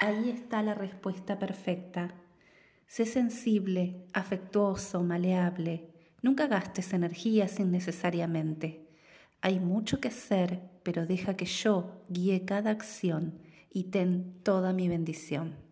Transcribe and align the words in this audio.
Ahí 0.00 0.30
está 0.30 0.62
la 0.62 0.74
respuesta 0.74 1.40
perfecta. 1.40 2.14
Sé 2.86 3.04
sensible, 3.04 4.06
afectuoso, 4.12 5.02
maleable. 5.02 5.90
Nunca 6.22 6.46
gastes 6.46 6.92
energías 6.92 7.58
innecesariamente. 7.58 8.88
Hay 9.40 9.58
mucho 9.58 10.00
que 10.00 10.06
hacer, 10.06 10.60
pero 10.84 11.04
deja 11.04 11.36
que 11.36 11.46
yo 11.46 12.04
guíe 12.08 12.44
cada 12.44 12.70
acción 12.70 13.40
y 13.70 13.84
ten 13.90 14.40
toda 14.44 14.72
mi 14.72 14.86
bendición. 14.88 15.67